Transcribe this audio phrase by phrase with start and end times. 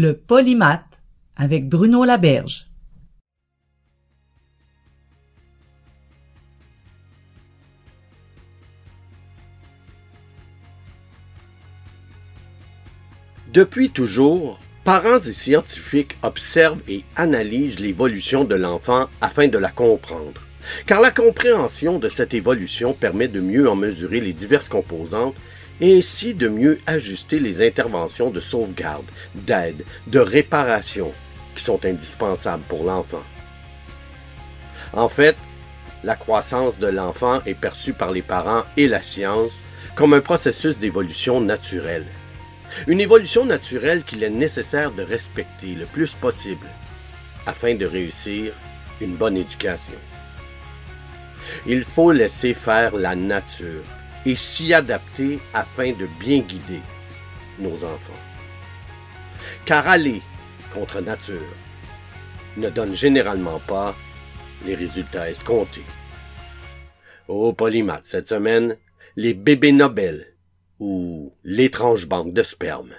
[0.00, 1.02] Le polymath
[1.36, 2.70] avec Bruno Laberge.
[13.52, 20.40] Depuis toujours, parents et scientifiques observent et analysent l'évolution de l'enfant afin de la comprendre.
[20.86, 25.34] Car la compréhension de cette évolution permet de mieux en mesurer les diverses composantes
[25.80, 31.12] et ainsi de mieux ajuster les interventions de sauvegarde, d'aide, de réparation
[31.54, 33.22] qui sont indispensables pour l'enfant?
[34.92, 35.36] En fait,
[36.04, 39.60] la croissance de l'enfant est perçue par les parents et la science
[39.94, 42.06] comme un processus d'évolution naturelle.
[42.86, 46.66] Une évolution naturelle qu'il est nécessaire de respecter le plus possible
[47.46, 48.52] afin de réussir
[49.00, 49.98] une bonne éducation.
[51.66, 53.84] Il faut laisser faire la nature
[54.28, 56.82] et s'y adapter afin de bien guider
[57.58, 58.22] nos enfants.
[59.64, 60.20] Car aller
[60.74, 61.54] contre nature
[62.58, 63.96] ne donne généralement pas
[64.66, 65.86] les résultats escomptés.
[67.26, 68.76] Au Polymath cette semaine,
[69.16, 70.34] les bébés Nobel
[70.78, 72.92] ou l'étrange banque de sperme.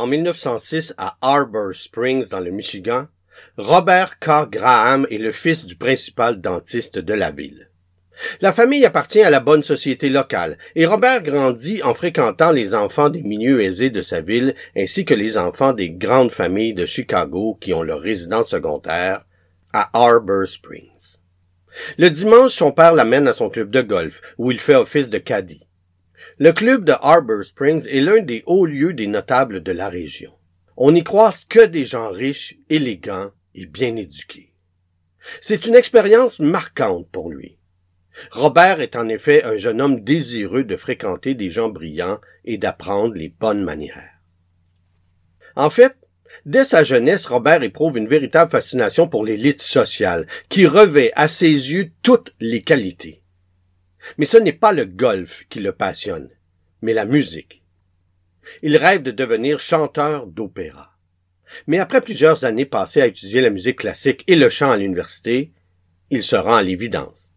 [0.00, 3.06] En 1906 à Harbor Springs dans le Michigan,
[3.58, 4.48] Robert K.
[4.50, 7.68] Graham est le fils du principal dentiste de la ville.
[8.40, 13.10] La famille appartient à la bonne société locale et Robert grandit en fréquentant les enfants
[13.10, 17.58] des milieux aisés de sa ville ainsi que les enfants des grandes familles de Chicago
[17.60, 19.26] qui ont leur résidence secondaire
[19.74, 21.18] à Harbor Springs.
[21.98, 25.18] Le dimanche, son père l'amène à son club de golf où il fait office de
[25.18, 25.66] caddie.
[26.42, 30.32] Le club de Harbor Springs est l'un des hauts lieux des notables de la région.
[30.78, 34.54] On n'y croise que des gens riches, élégants et bien éduqués.
[35.42, 37.58] C'est une expérience marquante pour lui.
[38.30, 43.16] Robert est en effet un jeune homme désireux de fréquenter des gens brillants et d'apprendre
[43.16, 44.22] les bonnes manières.
[45.56, 45.94] En fait,
[46.46, 51.50] dès sa jeunesse, Robert éprouve une véritable fascination pour l'élite sociale, qui revêt à ses
[51.50, 53.19] yeux toutes les qualités.
[54.18, 56.30] Mais ce n'est pas le golf qui le passionne,
[56.82, 57.62] mais la musique.
[58.62, 60.96] Il rêve de devenir chanteur d'opéra.
[61.66, 65.52] Mais après plusieurs années passées à étudier la musique classique et le chant à l'université,
[66.10, 67.30] il se rend à l'évidence.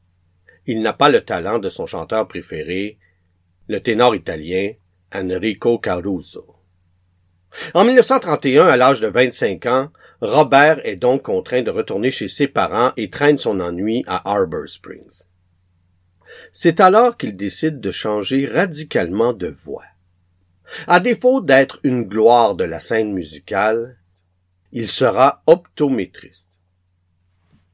[0.66, 2.98] Il n'a pas le talent de son chanteur préféré,
[3.68, 4.74] le ténor italien
[5.14, 6.56] Enrico Caruso.
[7.74, 9.90] En 1931, à l'âge de 25 ans,
[10.22, 14.68] Robert est donc contraint de retourner chez ses parents et traîne son ennui à Harbor
[14.68, 15.24] Springs.
[16.56, 19.84] C'est alors qu'il décide de changer radicalement de voix.
[20.86, 23.98] À défaut d'être une gloire de la scène musicale,
[24.72, 26.52] il sera optométriste.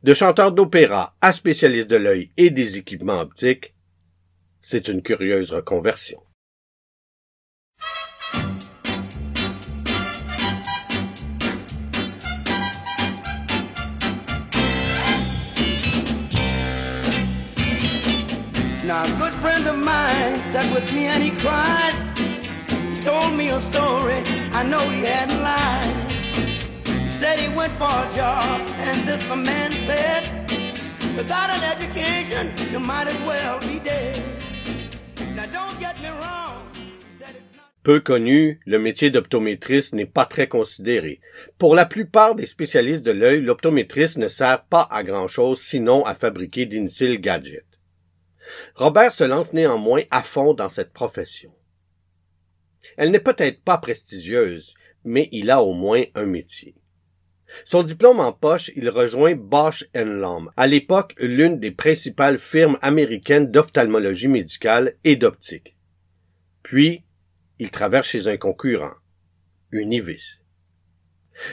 [0.04, 3.74] De chanteur d'opéra à spécialiste de l'œil et des équipements optiques,
[4.62, 6.22] c'est une curieuse reconversion.
[18.92, 21.94] A good friend of mine sat with me and he cried.
[22.18, 26.12] He told me a story, I know he hadn't lied.
[27.20, 30.24] Said he went for a job, and this the man said,
[31.16, 34.20] Without an education, you might as well be dead.
[37.84, 41.22] Peu connu, le métier d'optométriste n'est pas très considéré.
[41.60, 46.04] Pour la plupart des spécialistes de l'œil, l'optométriste ne sert pas à grand chose sinon
[46.06, 47.69] à fabriquer d'inutiles gadgets.
[48.76, 51.54] Robert se lance néanmoins à fond dans cette profession.
[52.98, 54.74] Elle n'est peut-être pas prestigieuse,
[55.04, 56.76] mais il a au moins un métier.
[57.64, 63.52] Son diplôme en poche, il rejoint Bosch Lomb, à l'époque l'une des principales firmes américaines
[63.52, 65.76] d'ophtalmologie médicale et d'optique.
[66.64, 67.04] Puis,
[67.58, 68.94] il traverse chez un concurrent,
[69.72, 70.39] Univis.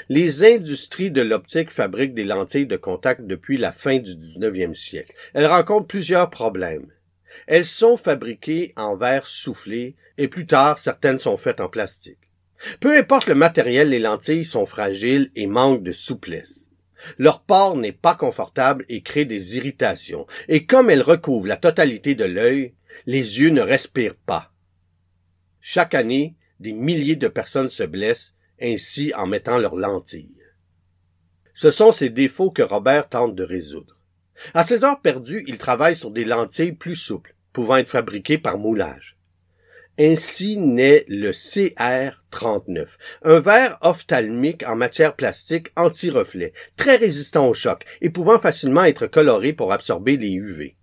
[0.09, 5.15] Les industries de l'optique fabriquent des lentilles de contact depuis la fin du 19e siècle.
[5.35, 6.91] Elles rencontrent plusieurs problèmes.
[7.47, 12.19] Elles sont fabriquées en verre soufflé et plus tard certaines sont faites en plastique.
[12.81, 16.67] Peu importe le matériel, les lentilles sont fragiles et manquent de souplesse.
[17.19, 22.15] Leur port n'est pas confortable et crée des irritations, et comme elles recouvrent la totalité
[22.15, 22.75] de l'œil,
[23.05, 24.53] les yeux ne respirent pas.
[25.61, 30.43] Chaque année, des milliers de personnes se blessent ainsi en mettant leurs lentilles.
[31.55, 33.99] Ce sont ces défauts que Robert tente de résoudre.
[34.55, 38.59] À ses heures perdues, il travaille sur des lentilles plus souples, pouvant être fabriquées par
[38.59, 39.17] moulage.
[39.99, 42.87] Ainsi naît le CR39,
[43.23, 49.07] un verre ophtalmique en matière plastique anti-reflet, très résistant au choc et pouvant facilement être
[49.07, 50.77] coloré pour absorber les UV.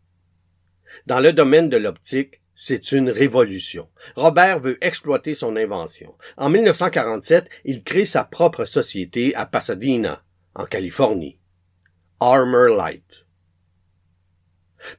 [1.06, 3.90] Dans le domaine de l'optique, c'est une révolution.
[4.16, 6.16] Robert veut exploiter son invention.
[6.38, 10.24] En 1947, il crée sa propre société à Pasadena,
[10.56, 11.38] en Californie.
[12.20, 13.26] Armor Light.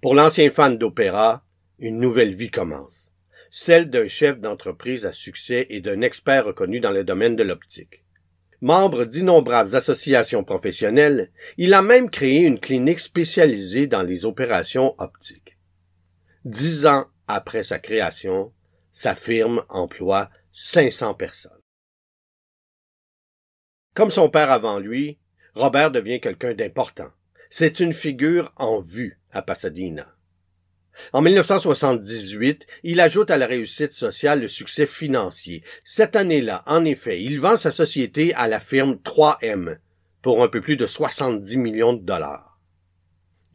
[0.01, 1.45] Pour l'ancien fan d'opéra,
[1.79, 3.11] une nouvelle vie commence
[3.57, 8.03] celle d'un chef d'entreprise à succès et d'un expert reconnu dans le domaine de l'optique.
[8.61, 15.57] Membre d'innombrables associations professionnelles, il a même créé une clinique spécialisée dans les opérations optiques.
[16.45, 18.53] Dix ans après sa création,
[18.93, 21.53] sa firme emploie 500 personnes.
[23.95, 25.19] Comme son père avant lui,
[25.55, 27.11] Robert devient quelqu'un d'important.
[27.51, 30.15] C'est une figure en vue à Pasadena.
[31.13, 35.63] En 1978, il ajoute à la réussite sociale le succès financier.
[35.85, 39.79] Cette année-là, en effet, il vend sa société à la firme 3M
[40.23, 42.59] pour un peu plus de 70 millions de dollars.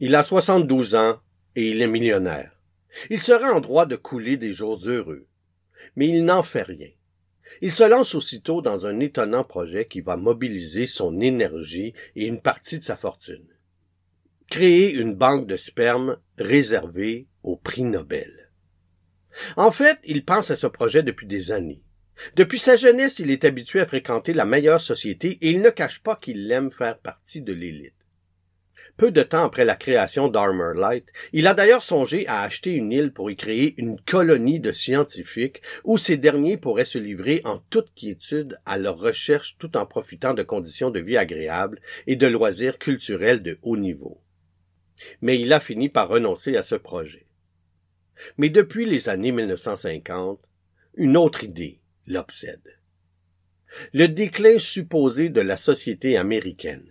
[0.00, 1.18] Il a 72 ans
[1.56, 2.59] et il est millionnaire.
[3.08, 5.26] Il serait en droit de couler des jours heureux.
[5.96, 6.90] Mais il n'en fait rien.
[7.62, 12.40] Il se lance aussitôt dans un étonnant projet qui va mobiliser son énergie et une
[12.40, 13.46] partie de sa fortune.
[14.48, 18.50] Créer une banque de sperme réservée au prix Nobel.
[19.56, 21.82] En fait, il pense à ce projet depuis des années.
[22.36, 26.02] Depuis sa jeunesse, il est habitué à fréquenter la meilleure société et il ne cache
[26.02, 27.94] pas qu'il aime faire partie de l'élite.
[29.00, 32.92] Peu de temps après la création d'Armor Light, il a d'ailleurs songé à acheter une
[32.92, 37.60] île pour y créer une colonie de scientifiques où ces derniers pourraient se livrer en
[37.70, 42.26] toute quiétude à leurs recherches tout en profitant de conditions de vie agréables et de
[42.26, 44.20] loisirs culturels de haut niveau.
[45.22, 47.24] Mais il a fini par renoncer à ce projet.
[48.36, 50.38] Mais depuis les années 1950,
[50.96, 52.76] une autre idée l'obsède.
[53.94, 56.84] Le déclin supposé de la société américaine.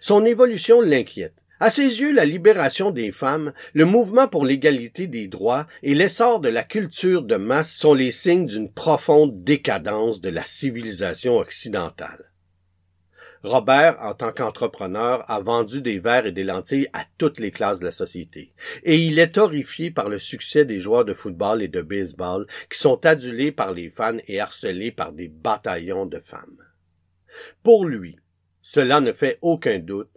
[0.00, 1.34] Son évolution l'inquiète.
[1.58, 6.40] À ses yeux, la libération des femmes, le mouvement pour l'égalité des droits et l'essor
[6.40, 12.30] de la culture de masse sont les signes d'une profonde décadence de la civilisation occidentale.
[13.42, 17.78] Robert, en tant qu'entrepreneur, a vendu des verres et des lentilles à toutes les classes
[17.78, 18.52] de la société.
[18.82, 22.78] Et il est horrifié par le succès des joueurs de football et de baseball qui
[22.78, 26.58] sont adulés par les fans et harcelés par des bataillons de femmes.
[27.62, 28.18] Pour lui,
[28.68, 30.10] cela ne fait aucun doute,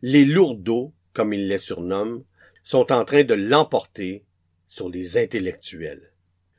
[0.00, 2.22] les lourdeaux, comme il les surnomme,
[2.62, 4.24] sont en train de l'emporter
[4.68, 6.12] sur les intellectuels.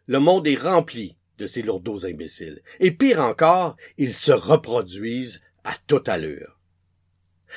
[0.07, 2.61] Le monde est rempli de ces lourdeaux imbéciles.
[2.81, 6.59] Et pire encore, ils se reproduisent à toute allure.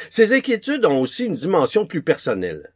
[0.08, 2.72] Ses inquiétudes ont aussi une dimension plus personnelle.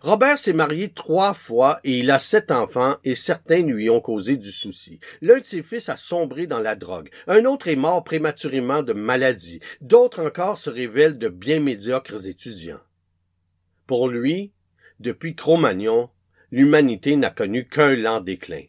[0.00, 4.36] Robert s'est marié trois fois et il a sept enfants et certains lui ont causé
[4.36, 5.00] du souci.
[5.20, 8.92] L'un de ses fils a sombré dans la drogue, un autre est mort prématurément de
[8.92, 12.80] maladie, d'autres encore se révèlent de bien médiocres étudiants.
[13.86, 14.52] Pour lui,
[15.00, 16.10] depuis Cro-Magnon,
[16.50, 18.64] l'humanité n'a connu qu'un lent déclin.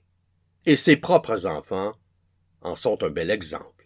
[0.65, 1.93] Et ses propres enfants
[2.62, 3.86] en sont un bel exemple.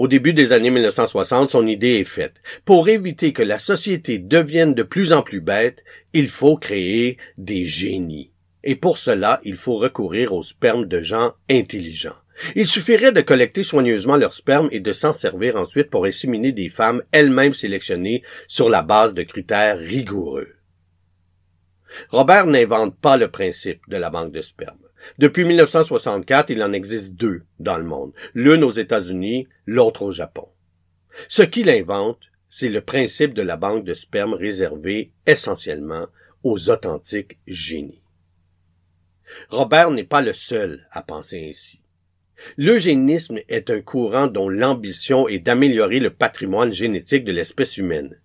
[0.00, 2.36] Au début des années 1960, son idée est faite.
[2.64, 7.66] Pour éviter que la société devienne de plus en plus bête, il faut créer des
[7.66, 8.30] génies.
[8.64, 12.16] Et pour cela, il faut recourir au sperme de gens intelligents.
[12.56, 16.70] Il suffirait de collecter soigneusement leur sperme et de s'en servir ensuite pour inséminer des
[16.70, 20.48] femmes elles-mêmes sélectionnées sur la base de critères rigoureux.
[22.08, 24.78] Robert n'invente pas le principe de la banque de sperme.
[25.18, 30.48] Depuis 1964, il en existe deux dans le monde, l'une aux États-Unis, l'autre au Japon.
[31.28, 36.06] Ce qu'il invente, c'est le principe de la banque de sperme réservée essentiellement
[36.42, 38.02] aux authentiques génies.
[39.48, 41.80] Robert n'est pas le seul à penser ainsi.
[42.56, 48.18] L'eugénisme est un courant dont l'ambition est d'améliorer le patrimoine génétique de l'espèce humaine.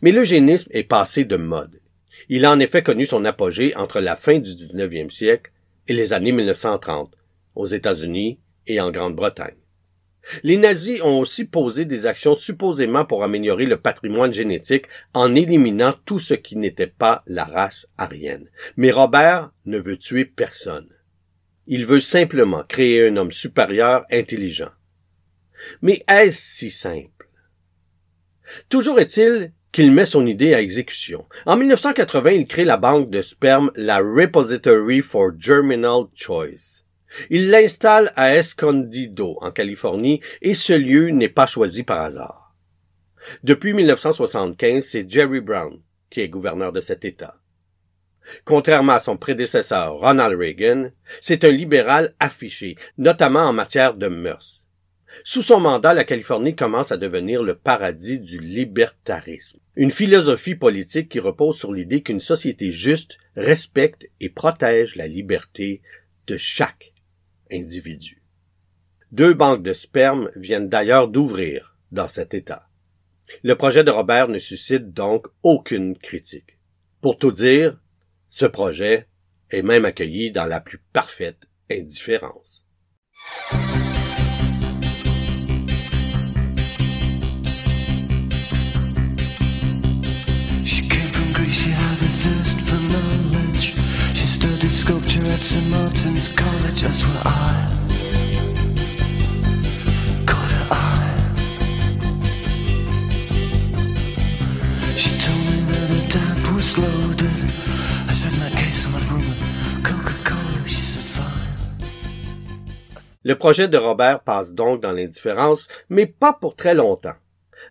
[0.00, 1.80] Mais l'eugénisme est passé de mode.
[2.28, 5.52] Il a en effet connu son apogée entre la fin du 19e siècle
[5.88, 7.14] et les années 1930,
[7.54, 9.56] aux États-Unis et en Grande-Bretagne.
[10.42, 15.94] Les nazis ont aussi posé des actions supposément pour améliorer le patrimoine génétique en éliminant
[16.04, 18.50] tout ce qui n'était pas la race aryenne.
[18.76, 20.88] Mais Robert ne veut tuer personne.
[21.68, 24.70] Il veut simplement créer un homme supérieur intelligent.
[25.82, 27.28] Mais est-ce si simple?
[28.68, 31.26] Toujours est-il qu'il met son idée à exécution.
[31.44, 36.82] En 1980, il crée la banque de sperme, la Repository for Germinal Choice.
[37.28, 42.54] Il l'installe à Escondido, en Californie, et ce lieu n'est pas choisi par hasard.
[43.44, 45.78] Depuis 1975, c'est Jerry Brown
[46.08, 47.36] qui est gouverneur de cet État.
[48.46, 50.88] Contrairement à son prédécesseur Ronald Reagan,
[51.20, 54.65] c'est un libéral affiché, notamment en matière de mœurs.
[55.24, 61.08] Sous son mandat, la Californie commence à devenir le paradis du libertarisme, une philosophie politique
[61.08, 65.82] qui repose sur l'idée qu'une société juste respecte et protège la liberté
[66.26, 66.92] de chaque
[67.50, 68.22] individu.
[69.12, 72.68] Deux banques de sperme viennent d'ailleurs d'ouvrir dans cet État.
[73.42, 76.58] Le projet de Robert ne suscite donc aucune critique.
[77.00, 77.78] Pour tout dire,
[78.30, 79.06] ce projet
[79.50, 81.38] est même accueilli dans la plus parfaite
[81.70, 82.66] indifférence.
[113.22, 117.16] Le projet de Robert passe donc dans l'indifférence, mais pas pour très longtemps.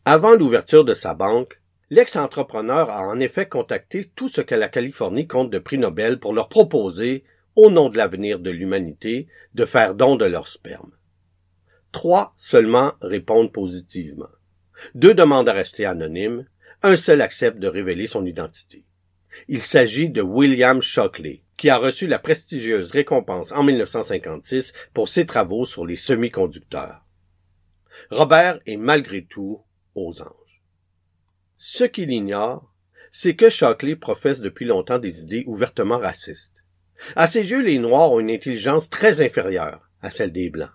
[0.05, 5.27] Avant l'ouverture de sa banque, l'ex-entrepreneur a en effet contacté tout ce que la Californie
[5.27, 7.23] compte de prix Nobel pour leur proposer,
[7.55, 10.91] au nom de l'avenir de l'humanité, de faire don de leur sperme.
[11.91, 14.29] Trois seulement répondent positivement.
[14.93, 16.47] Deux demandent à rester anonymes,
[16.83, 18.83] un seul accepte de révéler son identité.
[19.47, 25.25] Il s'agit de William Shockley, qui a reçu la prestigieuse récompense en 1956 pour ses
[25.25, 27.01] travaux sur les semi-conducteurs.
[28.11, 29.61] Robert est malgré tout
[29.95, 30.61] aux anges.
[31.57, 32.73] Ce qu'il ignore,
[33.11, 36.54] c'est que Shockley professe depuis longtemps des idées ouvertement racistes.
[37.15, 40.71] À ses yeux, les Noirs ont une intelligence très inférieure à celle des Blancs.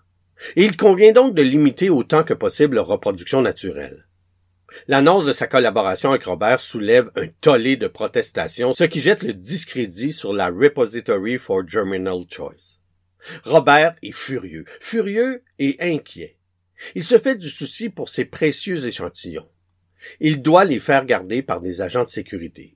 [0.55, 4.07] Il convient donc de limiter autant que possible leur reproduction naturelle.
[4.87, 9.33] L'annonce de sa collaboration avec Robert soulève un tollé de protestations, ce qui jette le
[9.33, 12.79] discrédit sur la Repository for Germinal Choice.
[13.43, 16.37] Robert est furieux, furieux et inquiet.
[16.95, 19.47] Il se fait du souci pour ses précieux échantillons.
[20.19, 22.75] Il doit les faire garder par des agents de sécurité.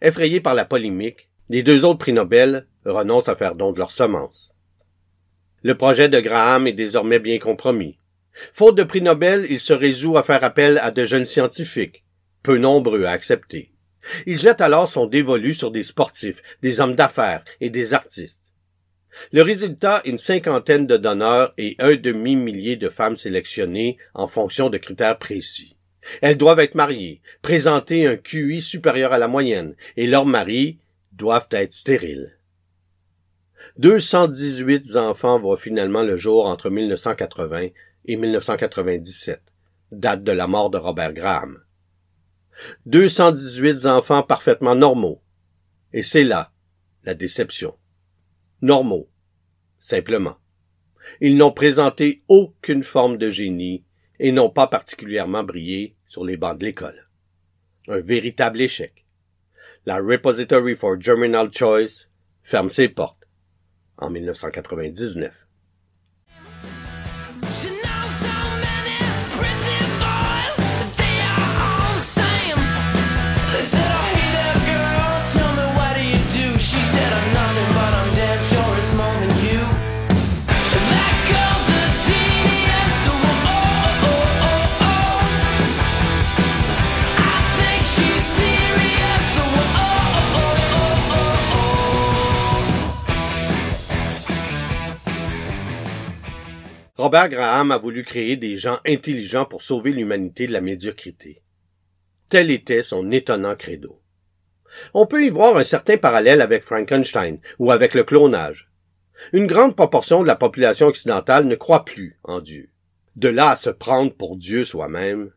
[0.00, 3.92] Effrayés par la polémique, les deux autres prix Nobel renoncent à faire don de leurs
[3.92, 4.54] semences.
[5.62, 7.98] Le projet de Graham est désormais bien compromis.
[8.54, 12.04] Faute de prix Nobel, il se résout à faire appel à de jeunes scientifiques,
[12.42, 13.70] peu nombreux à accepter.
[14.24, 18.50] Il jette alors son dévolu sur des sportifs, des hommes d'affaires et des artistes.
[19.30, 24.78] Le résultat, une cinquantaine de donneurs et un demi-millier de femmes sélectionnées en fonction de
[24.78, 25.76] critères précis.
[26.22, 30.78] Elles doivent être mariées, présenter un QI supérieur à la moyenne, et leurs maris
[31.22, 32.36] doivent être stériles.
[33.78, 37.68] 218 enfants voient finalement le jour entre 1980
[38.06, 39.40] et 1997,
[39.92, 41.62] date de la mort de Robert Graham.
[42.86, 45.22] 218 enfants parfaitement normaux.
[45.92, 46.50] Et c'est là
[47.04, 47.76] la déception.
[48.60, 49.08] Normaux.
[49.78, 50.38] Simplement.
[51.20, 53.84] Ils n'ont présenté aucune forme de génie
[54.18, 57.08] et n'ont pas particulièrement brillé sur les bancs de l'école.
[57.86, 59.01] Un véritable échec.
[59.84, 62.06] La Repository for Germinal Choice
[62.44, 63.26] ferme ses portes
[63.98, 65.32] en 1999.
[97.02, 101.42] Robert Graham a voulu créer des gens intelligents pour sauver l'humanité de la médiocrité.
[102.28, 104.00] Tel était son étonnant credo.
[104.94, 108.70] On peut y voir un certain parallèle avec Frankenstein ou avec le clonage.
[109.32, 112.68] Une grande proportion de la population occidentale ne croit plus en Dieu.
[113.16, 115.32] De là à se prendre pour Dieu soi-même.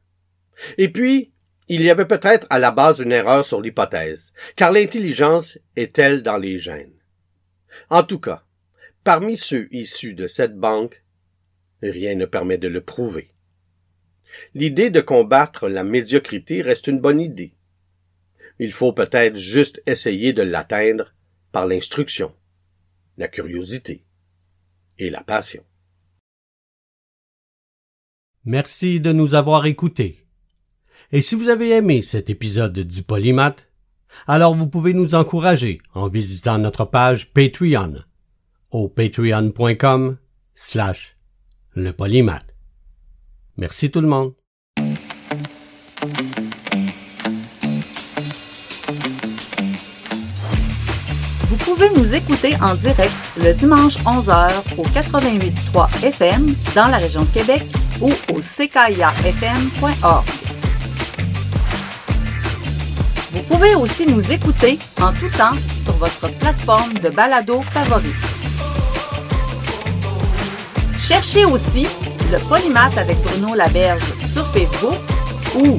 [0.77, 1.31] Et puis,
[1.67, 6.37] il y avait peut-être à la base une erreur sur l'hypothèse, car l'intelligence est-elle dans
[6.37, 6.93] les gènes?
[7.89, 8.43] En tout cas,
[9.03, 11.01] parmi ceux issus de cette banque,
[11.89, 13.29] rien ne permet de le prouver.
[14.53, 17.53] L'idée de combattre la médiocrité reste une bonne idée.
[18.59, 21.13] Il faut peut-être juste essayer de l'atteindre
[21.51, 22.33] par l'instruction,
[23.17, 24.03] la curiosité
[24.97, 25.63] et la passion.
[28.45, 30.25] Merci de nous avoir écoutés.
[31.11, 33.67] Et si vous avez aimé cet épisode du Polymath,
[34.27, 38.03] alors vous pouvez nous encourager en visitant notre page Patreon
[38.71, 40.17] au patreon.com
[40.55, 41.14] slash
[41.75, 42.45] le polymath.
[43.57, 44.33] Merci tout le monde.
[51.49, 57.23] Vous pouvez nous écouter en direct le dimanche 11h au 88.3 FM dans la région
[57.23, 57.63] de Québec
[58.01, 60.25] ou au ckiafm.org.
[63.31, 68.34] Vous pouvez aussi nous écouter en tout temps sur votre plateforme de balado favorite.
[71.07, 71.85] Cherchez aussi
[72.31, 74.01] le Polymath avec Bruno Laberge
[74.33, 74.95] sur Facebook
[75.53, 75.77] ou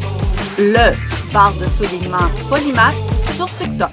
[0.57, 0.93] le
[1.33, 2.95] barre de soulignement Polymath
[3.35, 3.91] sur TikTok.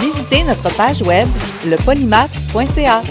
[0.00, 1.28] Visitez notre page web
[1.66, 3.02] lepolymath.ca.